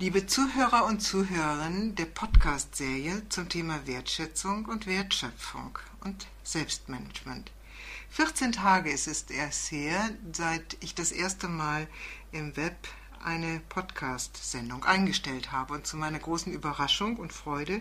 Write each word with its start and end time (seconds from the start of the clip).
Liebe 0.00 0.28
Zuhörer 0.28 0.84
und 0.84 1.00
Zuhörerinnen 1.00 1.96
der 1.96 2.04
Podcast-Serie 2.04 3.28
zum 3.30 3.48
Thema 3.48 3.84
Wertschätzung 3.84 4.66
und 4.66 4.86
Wertschöpfung 4.86 5.76
und 6.04 6.28
Selbstmanagement. 6.44 7.50
14 8.10 8.52
Tage 8.52 8.92
ist 8.92 9.08
es 9.08 9.22
erst 9.22 9.72
her, 9.72 10.10
seit 10.32 10.76
ich 10.78 10.94
das 10.94 11.10
erste 11.10 11.48
Mal 11.48 11.88
im 12.30 12.56
Web 12.56 12.76
eine 13.24 13.60
Podcast-Sendung 13.70 14.84
eingestellt 14.84 15.50
habe. 15.50 15.74
Und 15.74 15.88
zu 15.88 15.96
meiner 15.96 16.20
großen 16.20 16.52
Überraschung 16.52 17.16
und 17.16 17.32
Freude 17.32 17.80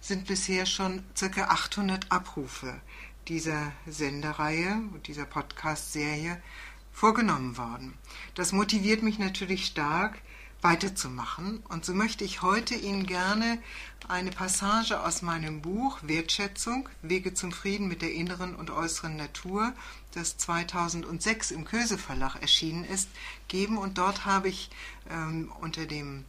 sind 0.00 0.28
bisher 0.28 0.64
schon 0.64 1.04
ca. 1.14 1.42
800 1.42 2.10
Abrufe 2.10 2.80
dieser 3.28 3.72
Sendereihe 3.86 4.76
und 4.94 5.08
dieser 5.08 5.26
Podcast-Serie 5.26 6.40
vorgenommen 6.90 7.58
worden. 7.58 7.98
Das 8.34 8.52
motiviert 8.52 9.02
mich 9.02 9.18
natürlich 9.18 9.66
stark, 9.66 10.22
weiterzumachen. 10.62 11.62
Und 11.68 11.84
so 11.84 11.94
möchte 11.94 12.24
ich 12.24 12.42
heute 12.42 12.74
Ihnen 12.74 13.06
gerne 13.06 13.58
eine 14.08 14.30
Passage 14.30 15.02
aus 15.02 15.22
meinem 15.22 15.62
Buch 15.62 15.98
Wertschätzung, 16.02 16.88
Wege 17.02 17.34
zum 17.34 17.52
Frieden 17.52 17.88
mit 17.88 18.02
der 18.02 18.12
inneren 18.12 18.54
und 18.56 18.70
äußeren 18.70 19.16
Natur, 19.16 19.72
das 20.12 20.36
2006 20.36 21.52
im 21.52 21.64
Köse 21.64 21.96
Verlag 21.96 22.36
erschienen 22.36 22.84
ist, 22.84 23.08
geben. 23.48 23.78
Und 23.78 23.98
dort 23.98 24.26
habe 24.26 24.48
ich 24.48 24.70
ähm, 25.08 25.52
unter 25.60 25.86
dem 25.86 26.24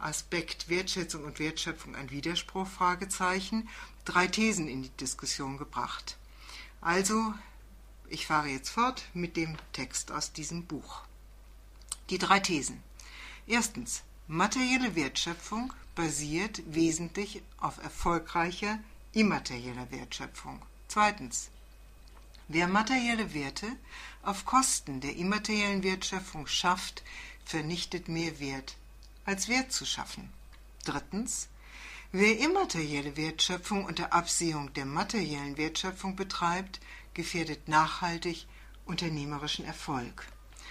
Aspekt 0.00 0.68
Wertschätzung 0.68 1.24
und 1.24 1.38
Wertschöpfung 1.38 1.94
ein 1.94 2.10
Widerspruch, 2.10 2.66
Fragezeichen, 2.66 3.68
drei 4.04 4.26
Thesen 4.26 4.66
in 4.66 4.82
die 4.82 4.96
Diskussion 4.96 5.58
gebracht. 5.58 6.16
Also, 6.80 7.34
ich 8.08 8.26
fahre 8.26 8.48
jetzt 8.48 8.70
fort 8.70 9.04
mit 9.14 9.36
dem 9.36 9.56
Text 9.72 10.10
aus 10.10 10.32
diesem 10.32 10.64
Buch. 10.64 11.02
Die 12.08 12.18
drei 12.18 12.40
Thesen. 12.40 12.82
Erstens. 13.50 14.04
Materielle 14.28 14.94
Wertschöpfung 14.94 15.72
basiert 15.96 16.62
wesentlich 16.72 17.42
auf 17.58 17.82
erfolgreicher 17.82 18.78
immaterieller 19.12 19.90
Wertschöpfung. 19.90 20.62
Zweitens. 20.86 21.50
Wer 22.46 22.68
materielle 22.68 23.34
Werte 23.34 23.66
auf 24.22 24.44
Kosten 24.44 25.00
der 25.00 25.16
immateriellen 25.16 25.82
Wertschöpfung 25.82 26.46
schafft, 26.46 27.02
vernichtet 27.44 28.06
mehr 28.06 28.38
Wert 28.38 28.76
als 29.24 29.48
Wert 29.48 29.72
zu 29.72 29.84
schaffen. 29.84 30.32
Drittens. 30.84 31.48
Wer 32.12 32.38
immaterielle 32.38 33.16
Wertschöpfung 33.16 33.84
unter 33.84 34.12
Absehung 34.12 34.72
der 34.74 34.86
materiellen 34.86 35.56
Wertschöpfung 35.56 36.14
betreibt, 36.14 36.78
gefährdet 37.14 37.66
nachhaltig 37.66 38.46
unternehmerischen 38.84 39.64
Erfolg. 39.64 40.28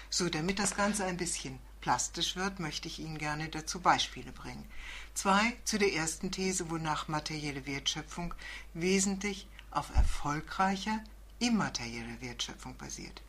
So, 0.09 0.29
damit 0.29 0.59
das 0.59 0.75
Ganze 0.75 1.05
ein 1.05 1.17
bisschen 1.17 1.59
plastisch 1.81 2.35
wird, 2.35 2.59
möchte 2.59 2.87
ich 2.87 2.99
Ihnen 2.99 3.17
gerne 3.17 3.49
dazu 3.49 3.79
Beispiele 3.79 4.31
bringen. 4.31 4.65
Zwei 5.13 5.55
zu 5.65 5.77
der 5.77 5.93
ersten 5.93 6.31
These, 6.31 6.69
wonach 6.69 7.07
materielle 7.07 7.65
Wertschöpfung 7.65 8.33
wesentlich 8.73 9.47
auf 9.71 9.95
erfolgreicher 9.95 11.03
immaterieller 11.39 12.21
Wertschöpfung 12.21 12.75
basiert. 12.75 13.21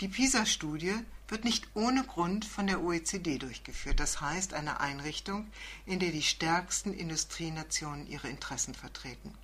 Die 0.00 0.08
PISA-Studie 0.08 0.94
wird 1.28 1.44
nicht 1.44 1.68
ohne 1.74 2.04
Grund 2.04 2.44
von 2.44 2.66
der 2.66 2.82
OECD 2.82 3.38
durchgeführt, 3.38 4.00
das 4.00 4.20
heißt 4.20 4.54
einer 4.54 4.80
Einrichtung, 4.80 5.46
in 5.86 5.98
der 5.98 6.10
die 6.10 6.22
stärksten 6.22 6.94
Industrienationen 6.94 8.06
ihre 8.06 8.28
Interessen 8.28 8.74
vertreten. 8.74 9.34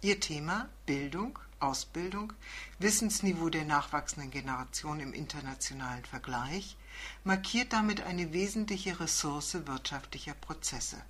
Ihr 0.00 0.20
Thema 0.20 0.68
Bildung, 0.86 1.38
Ausbildung, 1.64 2.32
Wissensniveau 2.78 3.48
der 3.48 3.64
nachwachsenden 3.64 4.30
Generation 4.30 5.00
im 5.00 5.12
internationalen 5.12 6.04
Vergleich 6.04 6.76
markiert 7.24 7.72
damit 7.72 8.02
eine 8.02 8.32
wesentliche 8.32 9.00
Ressource 9.00 9.58
wirtschaftlicher 9.66 10.34
Prozesse. 10.34 11.02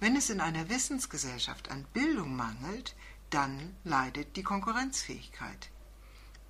Wenn 0.00 0.16
es 0.16 0.30
in 0.30 0.40
einer 0.40 0.68
Wissensgesellschaft 0.68 1.70
an 1.70 1.84
Bildung 1.94 2.36
mangelt, 2.36 2.94
dann 3.30 3.74
leidet 3.84 4.36
die 4.36 4.42
Konkurrenzfähigkeit. 4.42 5.70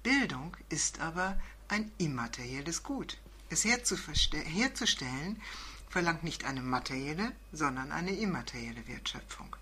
Bildung 0.02 0.56
ist 0.68 1.00
aber 1.00 1.38
ein 1.68 1.92
immaterielles 1.98 2.82
Gut. 2.82 3.18
Es 3.50 3.64
herzustellen 3.64 5.40
verlangt 5.88 6.24
nicht 6.24 6.44
eine 6.44 6.62
materielle, 6.62 7.32
sondern 7.52 7.92
eine 7.92 8.12
immaterielle 8.12 8.88
Wertschöpfung. 8.88 9.54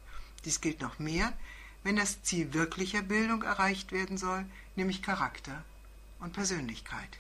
Dies 0.45 0.61
gilt 0.61 0.81
noch 0.81 0.99
mehr, 0.99 1.33
wenn 1.83 1.97
das 1.97 2.23
Ziel 2.23 2.53
wirklicher 2.53 3.03
Bildung 3.03 3.43
erreicht 3.43 3.93
werden 3.93 4.19
soll, 4.19 4.45
nämlich 4.77 5.03
Charakter 5.03 5.65
und 6.21 6.33
Persönlichkeit. 6.33 7.19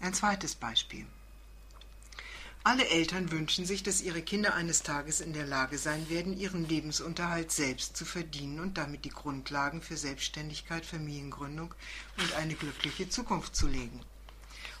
Ein 0.00 0.14
zweites 0.14 0.54
Beispiel. 0.54 1.06
Alle 2.64 2.88
Eltern 2.88 3.30
wünschen 3.30 3.64
sich, 3.64 3.84
dass 3.84 4.02
ihre 4.02 4.22
Kinder 4.22 4.54
eines 4.54 4.82
Tages 4.82 5.20
in 5.20 5.32
der 5.32 5.46
Lage 5.46 5.78
sein 5.78 6.10
werden, 6.10 6.36
ihren 6.36 6.68
Lebensunterhalt 6.68 7.52
selbst 7.52 7.96
zu 7.96 8.04
verdienen 8.04 8.58
und 8.58 8.76
damit 8.76 9.04
die 9.04 9.10
Grundlagen 9.10 9.82
für 9.82 9.96
Selbstständigkeit, 9.96 10.84
Familiengründung 10.84 11.72
und 12.18 12.34
eine 12.34 12.54
glückliche 12.54 13.08
Zukunft 13.08 13.54
zu 13.54 13.68
legen. 13.68 14.00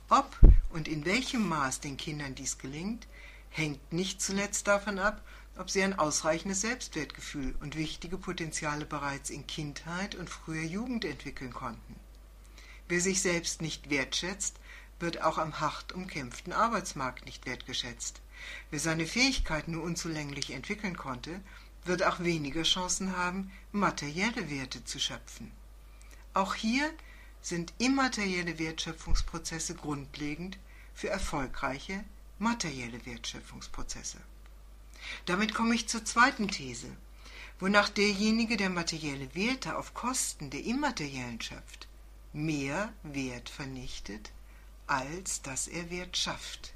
Ob 0.08 0.36
und 0.70 0.88
in 0.88 1.04
welchem 1.04 1.48
Maß 1.48 1.78
den 1.78 1.96
Kindern 1.96 2.34
dies 2.34 2.58
gelingt, 2.58 3.06
hängt 3.50 3.92
nicht 3.92 4.20
zuletzt 4.20 4.66
davon 4.66 4.98
ab, 4.98 5.22
ob 5.58 5.70
sie 5.70 5.82
ein 5.82 5.98
ausreichendes 5.98 6.60
Selbstwertgefühl 6.60 7.54
und 7.60 7.76
wichtige 7.76 8.18
Potenziale 8.18 8.84
bereits 8.84 9.30
in 9.30 9.46
Kindheit 9.46 10.14
und 10.14 10.30
früher 10.30 10.62
Jugend 10.62 11.04
entwickeln 11.04 11.52
konnten. 11.52 11.96
Wer 12.88 13.00
sich 13.00 13.22
selbst 13.22 13.62
nicht 13.62 13.90
wertschätzt, 13.90 14.56
wird 15.00 15.22
auch 15.22 15.38
am 15.38 15.60
hart 15.60 15.92
umkämpften 15.92 16.52
Arbeitsmarkt 16.52 17.26
nicht 17.26 17.46
wertgeschätzt. 17.46 18.20
Wer 18.70 18.80
seine 18.80 19.06
Fähigkeiten 19.06 19.72
nur 19.72 19.82
unzulänglich 19.82 20.50
entwickeln 20.50 20.96
konnte, 20.96 21.40
wird 21.84 22.02
auch 22.02 22.20
weniger 22.20 22.62
Chancen 22.62 23.16
haben, 23.16 23.50
materielle 23.72 24.50
Werte 24.50 24.84
zu 24.84 24.98
schöpfen. 24.98 25.50
Auch 26.34 26.54
hier 26.54 26.90
sind 27.40 27.72
immaterielle 27.78 28.58
Wertschöpfungsprozesse 28.58 29.74
grundlegend 29.74 30.58
für 30.94 31.08
erfolgreiche 31.08 32.04
materielle 32.38 33.04
Wertschöpfungsprozesse. 33.06 34.18
Damit 35.26 35.54
komme 35.54 35.74
ich 35.74 35.88
zur 35.88 36.04
zweiten 36.04 36.48
These, 36.48 36.88
wonach 37.58 37.88
derjenige, 37.88 38.56
der 38.56 38.70
materielle 38.70 39.34
Werte 39.34 39.76
auf 39.76 39.94
Kosten 39.94 40.50
der 40.50 40.64
immateriellen 40.64 41.40
schöpft, 41.40 41.88
mehr 42.32 42.92
Wert 43.02 43.48
vernichtet, 43.48 44.30
als 44.86 45.42
dass 45.42 45.68
er 45.68 45.90
Wert 45.90 46.16
schafft. 46.16 46.72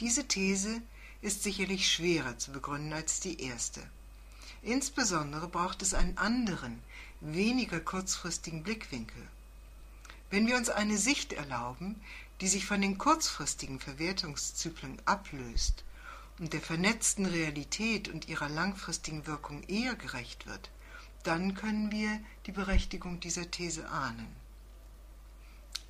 Diese 0.00 0.26
These 0.26 0.82
ist 1.22 1.42
sicherlich 1.42 1.90
schwerer 1.90 2.38
zu 2.38 2.52
begründen 2.52 2.92
als 2.92 3.20
die 3.20 3.40
erste. 3.40 3.82
Insbesondere 4.62 5.48
braucht 5.48 5.82
es 5.82 5.94
einen 5.94 6.18
anderen, 6.18 6.82
weniger 7.20 7.80
kurzfristigen 7.80 8.62
Blickwinkel. 8.62 9.26
Wenn 10.30 10.46
wir 10.46 10.56
uns 10.56 10.68
eine 10.68 10.98
Sicht 10.98 11.32
erlauben, 11.32 12.00
die 12.40 12.48
sich 12.48 12.66
von 12.66 12.80
den 12.80 12.98
kurzfristigen 12.98 13.80
Verwertungszyklen 13.80 15.00
ablöst 15.06 15.84
und 16.38 16.52
der 16.52 16.60
vernetzten 16.60 17.26
Realität 17.26 18.08
und 18.08 18.28
ihrer 18.28 18.48
langfristigen 18.48 19.26
Wirkung 19.26 19.62
eher 19.64 19.94
gerecht 19.94 20.46
wird, 20.46 20.70
dann 21.24 21.54
können 21.54 21.90
wir 21.90 22.20
die 22.46 22.52
Berechtigung 22.52 23.20
dieser 23.20 23.50
These 23.50 23.88
ahnen. 23.88 24.28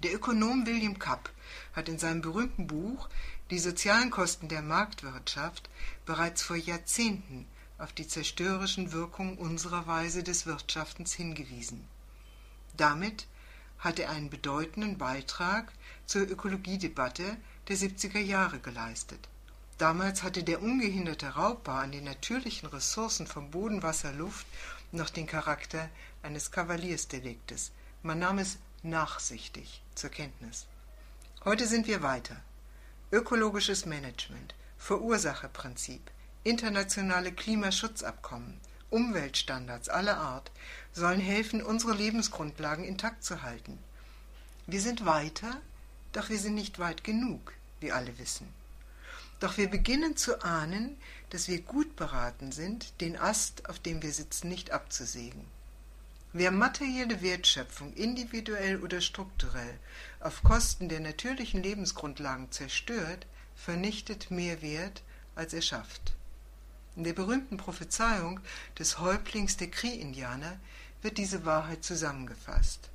Der 0.03 0.15
Ökonom 0.15 0.65
William 0.67 0.99
Kapp 0.99 1.31
hat 1.73 1.89
in 1.89 1.99
seinem 1.99 2.21
berühmten 2.21 2.67
Buch 2.67 3.09
Die 3.51 3.59
sozialen 3.59 4.11
Kosten 4.11 4.49
der 4.49 4.63
Marktwirtschaft 4.63 5.69
bereits 6.07 6.43
vor 6.43 6.57
Jahrzehnten 6.57 7.47
auf 7.79 7.93
die 7.93 8.07
zerstörerischen 8.07 8.93
Wirkungen 8.93 9.39
unserer 9.39 9.87
Weise 9.87 10.23
des 10.23 10.47
Wirtschaftens 10.47 11.15
hingewiesen. 11.15 11.87
Damit 12.77 13.27
hat 13.79 13.99
er 13.99 14.11
einen 14.11 14.31
bedeutenden 14.31 14.99
Beitrag 14.99 15.73
zur 16.07 16.23
Ökologiedebatte 16.23 17.37
der 17.69 17.77
70er 17.77 18.21
Jahre 18.21 18.59
geleistet. 18.59 19.29
Damals 19.79 20.25
hatte 20.25 20.43
der 20.43 20.61
ungehinderte 20.61 21.29
Raubbau 21.37 21.71
an 21.71 21.93
den 21.93 22.03
natürlichen 22.03 22.69
Ressourcen 22.69 23.29
von 23.29 23.53
Boden, 23.53 23.85
Wasser, 23.85 24.13
Luft 24.13 24.45
noch 24.91 25.09
den 25.09 25.29
Charakter 25.29 25.89
eines 26.21 26.51
Kavaliersdeliktes. 26.51 27.71
Man 28.03 28.19
nahm 28.19 28.39
es 28.39 28.59
nachsichtig 28.83 29.81
zur 29.95 30.11
Kenntnis. 30.11 30.67
Heute 31.45 31.69
sind 31.69 31.87
wir 31.87 32.03
weiter. 32.03 32.35
Ökologisches 33.13 33.87
Management, 33.87 34.57
Verursacherprinzip, 34.79 36.11
internationale 36.43 37.31
Klimaschutzabkommen, 37.31 38.59
Umweltstandards 38.91 39.89
aller 39.89 40.17
Art 40.17 40.51
sollen 40.93 41.21
helfen, 41.21 41.63
unsere 41.63 41.95
Lebensgrundlagen 41.95 42.85
intakt 42.85 43.23
zu 43.23 43.43
halten. 43.43 43.79
Wir 44.67 44.81
sind 44.81 45.07
weiter, 45.07 45.61
doch 46.13 46.31
wir 46.31 46.39
sind 46.39 46.55
nicht 46.55 46.81
weit 46.81 47.05
genug, 47.05 47.53
wie 47.79 47.93
alle 47.93 48.19
wissen. 48.19 48.53
Doch 49.41 49.57
wir 49.57 49.69
beginnen 49.69 50.17
zu 50.17 50.43
ahnen, 50.43 50.97
dass 51.31 51.49
wir 51.49 51.61
gut 51.61 51.95
beraten 51.97 52.51
sind, 52.51 53.01
den 53.01 53.17
Ast, 53.17 53.69
auf 53.69 53.79
dem 53.79 54.03
wir 54.03 54.13
sitzen, 54.13 54.49
nicht 54.49 54.73
abzusägen. 54.73 55.45
Wer 56.33 56.51
materielle 56.51 57.23
Wertschöpfung 57.23 57.95
individuell 57.95 58.83
oder 58.83 59.01
strukturell 59.01 59.79
auf 60.21 60.43
Kosten 60.43 60.89
der 60.89 61.01
natürlichen 61.01 61.63
Lebensgrundlagen 61.63 62.51
zerstört, 62.51 63.27
vernichtet 63.55 64.31
mehr 64.31 64.61
Wert, 64.61 65.03
als 65.35 65.55
er 65.55 65.63
schafft. 65.63 66.15
In 66.97 67.05
der 67.05 67.13
berühmten 67.13 67.57
Prophezeiung 67.57 68.41
des 68.79 68.99
Häuptlings 68.99 69.57
der 69.57 69.71
Cree-Indianer 69.71 70.59
wird 71.01 71.17
diese 71.17 71.45
Wahrheit 71.45 71.85
zusammengefasst. 71.85 72.91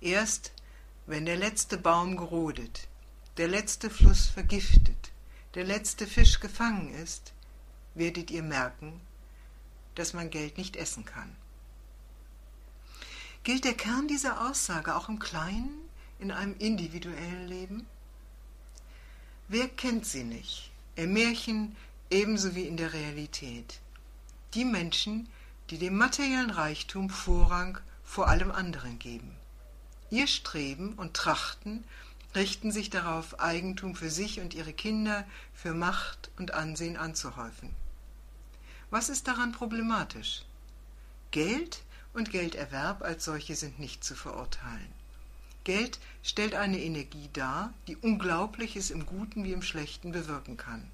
Erst 0.00 0.52
wenn 1.06 1.26
der 1.26 1.36
letzte 1.36 1.76
Baum 1.76 2.16
gerodet, 2.16 2.88
der 3.36 3.48
letzte 3.48 3.90
Fluss 3.90 4.26
vergiftet, 4.26 5.12
der 5.54 5.64
letzte 5.64 6.06
Fisch 6.06 6.40
gefangen 6.40 6.94
ist, 6.94 7.34
werdet 7.94 8.30
ihr 8.30 8.42
merken, 8.42 9.00
dass 9.94 10.14
man 10.14 10.30
Geld 10.30 10.56
nicht 10.56 10.76
essen 10.76 11.04
kann. 11.04 11.34
Gilt 13.42 13.64
der 13.64 13.74
Kern 13.74 14.08
dieser 14.08 14.48
Aussage 14.48 14.96
auch 14.96 15.08
im 15.08 15.18
Kleinen, 15.18 15.78
in 16.18 16.32
einem 16.32 16.56
individuellen 16.58 17.46
Leben? 17.46 17.86
Wer 19.48 19.68
kennt 19.68 20.06
sie 20.06 20.24
nicht? 20.24 20.70
Im 20.96 21.12
Märchen 21.12 21.76
ebenso 22.10 22.54
wie 22.54 22.66
in 22.66 22.76
der 22.76 22.94
Realität. 22.94 23.80
Die 24.54 24.64
Menschen, 24.64 25.28
die 25.68 25.78
dem 25.78 25.96
materiellen 25.96 26.50
Reichtum 26.50 27.10
Vorrang 27.10 27.78
vor 28.02 28.28
allem 28.28 28.50
anderen 28.50 28.98
geben. 28.98 29.36
Ihr 30.10 30.26
Streben 30.26 30.94
und 30.94 31.14
Trachten 31.14 31.84
richten 32.36 32.70
sich 32.70 32.90
darauf, 32.90 33.40
Eigentum 33.40 33.96
für 33.96 34.10
sich 34.10 34.40
und 34.40 34.54
ihre 34.54 34.72
Kinder, 34.72 35.26
für 35.54 35.74
Macht 35.74 36.30
und 36.38 36.52
Ansehen 36.54 36.96
anzuhäufen. 36.96 37.74
Was 38.90 39.08
ist 39.08 39.26
daran 39.26 39.52
problematisch? 39.52 40.42
Geld 41.32 41.82
und 42.12 42.30
Gelderwerb 42.30 43.02
als 43.02 43.24
solche 43.24 43.56
sind 43.56 43.78
nicht 43.78 44.04
zu 44.04 44.14
verurteilen. 44.14 44.92
Geld 45.64 45.98
stellt 46.22 46.54
eine 46.54 46.80
Energie 46.80 47.28
dar, 47.32 47.74
die 47.88 47.96
Unglaubliches 47.96 48.90
im 48.90 49.04
Guten 49.04 49.42
wie 49.42 49.52
im 49.52 49.62
Schlechten 49.62 50.12
bewirken 50.12 50.56
kann. 50.56 50.88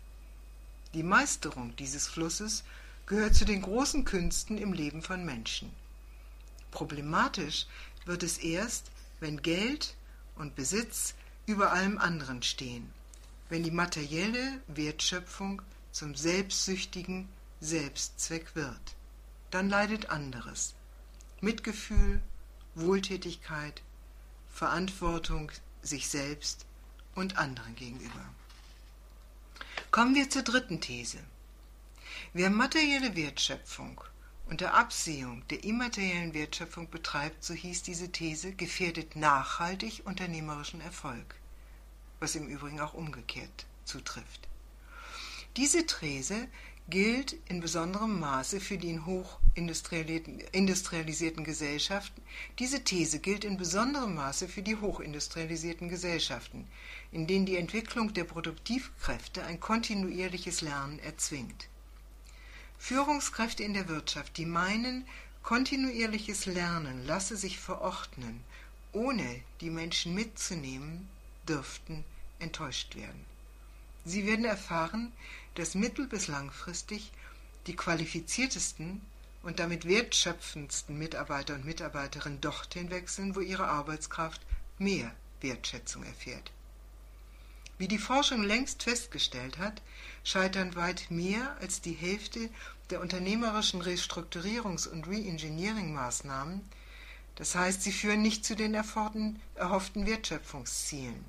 Die 0.95 1.03
Meisterung 1.03 1.77
dieses 1.77 2.07
Flusses 2.07 2.65
gehört 3.07 3.35
zu 3.35 3.45
den 3.45 3.61
großen 3.61 4.05
Künsten 4.05 4.57
im 4.57 4.73
Leben 4.73 5.03
von 5.03 5.25
Menschen. 5.25 5.71
Problematisch 6.71 7.67
wird 8.07 8.23
es 8.23 8.39
erst, 8.39 8.91
wenn 9.21 9.43
Geld 9.43 9.95
und 10.37 10.55
Besitz 10.55 11.15
über 11.47 11.73
allem 11.73 11.99
anderen 11.99 12.43
stehen, 12.43 12.93
wenn 13.49 13.63
die 13.63 13.71
materielle 13.71 14.61
Wertschöpfung 14.69 15.63
zum 15.91 16.15
selbstsüchtigen 16.15 17.29
Selbstzweck 17.61 18.55
wird. 18.55 18.97
Dann 19.51 19.69
leidet 19.69 20.11
anderes, 20.11 20.75
Mitgefühl, 21.41 22.23
Wohltätigkeit, 22.75 23.83
Verantwortung 24.53 25.51
sich 25.83 26.09
selbst 26.09 26.65
und 27.15 27.37
anderen 27.37 27.75
gegenüber. 27.75 28.25
Kommen 29.91 30.15
wir 30.15 30.31
zur 30.31 30.43
dritten 30.43 30.81
These. 30.81 31.19
Wer 32.33 32.49
materielle 32.49 33.15
Wertschöpfung 33.15 34.01
unter 34.53 34.75
Absehung 34.75 35.43
der 35.49 35.65
immateriellen 35.65 36.35
Wertschöpfung 36.35 36.91
betreibt, 36.91 37.43
so 37.43 37.55
hieß 37.55 37.85
diese 37.85 38.13
These, 38.13 38.53
gefährdet 38.53 39.17
nachhaltig 39.17 40.03
unternehmerischen 40.05 40.83
Erfolg, 40.83 41.37
was 42.21 42.35
im 42.35 42.49
Übrigen 42.49 42.79
auch 42.79 42.93
umgekehrt 42.93 43.65
zutrifft. 43.87 44.47
Diese 45.57 45.87
These 45.87 46.49
gilt 46.87 47.35
in 47.49 47.61
besonderem 47.61 48.21
Maße 48.21 48.61
für 48.61 48.77
die 48.77 48.91
in 48.91 49.07
hochindustrialisierten 49.07 51.45
Gesellschaften. 51.45 52.21
Diese 52.59 52.85
These 52.85 53.21
gilt 53.21 53.47
in 53.47 53.57
besonderem 53.57 54.17
Maße 54.17 54.49
für 54.49 54.61
die 54.61 54.77
hochindustrialisierten 54.77 55.89
Gesellschaften, 55.89 56.69
in 57.11 57.27
denen 57.27 57.47
die 57.47 57.57
Entwicklung 57.57 58.13
der 58.13 58.25
Produktivkräfte 58.25 59.45
ein 59.45 59.61
kontinuierliches 59.61 60.61
Lernen 60.61 60.99
erzwingt. 60.99 61.71
Führungskräfte 62.85 63.63
in 63.63 63.75
der 63.75 63.87
Wirtschaft, 63.87 64.37
die 64.37 64.45
meinen, 64.45 65.07
kontinuierliches 65.45 66.47
Lernen 66.47 67.07
lasse 67.07 67.37
sich 67.37 67.61
verordnen, 67.61 68.43
ohne 68.91 69.41
die 69.61 69.71
Menschen 69.71 70.15
mitzunehmen, 70.15 71.09
dürften 71.49 72.03
enttäuscht 72.41 72.97
werden. 72.97 73.25
Sie 74.05 74.27
werden 74.27 74.45
erfahren, 74.45 75.13
dass 75.55 75.77
mittel- 75.77 76.09
bis 76.09 76.27
langfristig 76.27 77.13
die 77.69 77.77
qualifiziertesten 77.77 79.01
und 79.45 79.61
damit 79.61 79.87
wertschöpfendsten 79.87 80.99
Mitarbeiter 80.99 81.55
und 81.55 81.65
Mitarbeiterinnen 81.65 82.41
dorthin 82.41 82.91
wechseln, 82.91 83.37
wo 83.37 83.41
ihre 83.41 83.69
Arbeitskraft 83.69 84.41
mehr 84.79 85.15
Wertschätzung 85.41 86.03
erfährt. 86.03 86.51
Wie 87.83 87.89
die 87.89 87.99
Forschung 87.99 88.45
längst 88.45 88.85
festgestellt 88.85 89.59
hat, 89.59 89.83
scheitern 90.23 90.77
weit 90.77 91.11
mehr 91.11 91.57
als 91.61 91.81
die 91.81 91.95
Hälfte 91.95 92.49
der 92.91 93.01
unternehmerischen 93.01 93.83
Restrukturierungs- 93.83 94.87
und 94.87 95.09
Reengineering-Maßnahmen, 95.09 96.61
das 97.35 97.57
heißt, 97.57 97.83
sie 97.83 97.91
führen 97.91 98.23
nicht 98.23 98.45
zu 98.45 98.55
den 98.55 98.75
erhofften 98.75 99.41
Wertschöpfungszielen. 100.07 101.25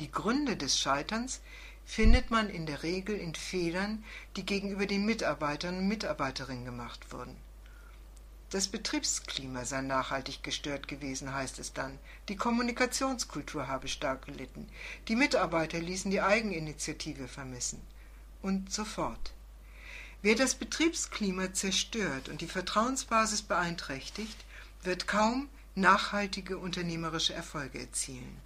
Die 0.00 0.10
Gründe 0.10 0.56
des 0.56 0.80
Scheiterns 0.80 1.42
findet 1.84 2.30
man 2.30 2.48
in 2.48 2.64
der 2.64 2.82
Regel 2.82 3.14
in 3.14 3.34
Fehlern, 3.34 4.02
die 4.36 4.46
gegenüber 4.46 4.86
den 4.86 5.04
Mitarbeitern 5.04 5.76
und 5.76 5.86
Mitarbeiterinnen 5.86 6.64
gemacht 6.64 7.12
wurden. 7.12 7.36
Das 8.54 8.68
Betriebsklima 8.68 9.64
sei 9.64 9.80
nachhaltig 9.80 10.44
gestört 10.44 10.86
gewesen, 10.86 11.34
heißt 11.34 11.58
es 11.58 11.72
dann. 11.72 11.98
Die 12.28 12.36
Kommunikationskultur 12.36 13.66
habe 13.66 13.88
stark 13.88 14.26
gelitten. 14.26 14.68
Die 15.08 15.16
Mitarbeiter 15.16 15.80
ließen 15.80 16.08
die 16.12 16.20
Eigeninitiative 16.20 17.26
vermissen. 17.26 17.80
Und 18.42 18.72
so 18.72 18.84
fort. 18.84 19.32
Wer 20.22 20.36
das 20.36 20.54
Betriebsklima 20.54 21.52
zerstört 21.52 22.28
und 22.28 22.42
die 22.42 22.46
Vertrauensbasis 22.46 23.42
beeinträchtigt, 23.42 24.44
wird 24.84 25.08
kaum 25.08 25.48
nachhaltige 25.74 26.56
unternehmerische 26.56 27.34
Erfolge 27.34 27.80
erzielen. 27.80 28.40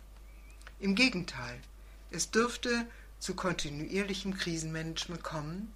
Im 0.81 0.95
Gegenteil, 0.95 1.61
es 2.11 2.31
dürfte 2.31 2.87
zu 3.19 3.35
kontinuierlichem 3.35 4.39
Krisenmanagement 4.39 5.23
kommen, 5.23 5.75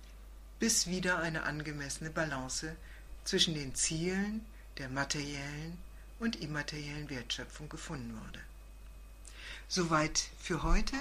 bis 0.58 0.86
wieder 0.86 1.18
eine 1.18 1.42
angemessene 1.42 2.08
Balance 2.08 2.74
zwischen 3.24 3.54
den 3.54 3.74
Zielen 3.74 4.44
der 4.78 4.88
materiellen 4.88 5.78
und 6.18 6.36
immateriellen 6.36 7.10
Wertschöpfung 7.10 7.68
gefunden 7.68 8.16
wurde. 8.24 8.40
Soweit 9.68 10.30
für 10.38 10.62
heute 10.62 10.96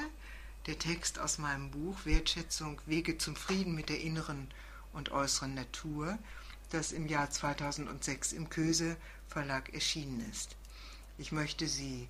der 0.68 0.78
Text 0.78 1.20
aus 1.20 1.38
meinem 1.38 1.72
Buch 1.72 2.06
Wertschätzung 2.06 2.82
Wege 2.86 3.18
zum 3.18 3.36
Frieden 3.36 3.76
mit 3.76 3.90
der 3.90 4.02
inneren 4.02 4.48
und 4.94 5.12
äußeren 5.12 5.54
Natur, 5.54 6.18
das 6.70 6.92
im 6.92 7.08
Jahr 7.08 7.30
2006 7.30 8.34
im 8.34 8.50
Köse 8.50 8.96
Verlag 9.28 9.74
erschienen 9.74 10.30
ist. 10.30 10.56
Ich 11.18 11.32
möchte 11.32 11.68
Sie 11.68 12.08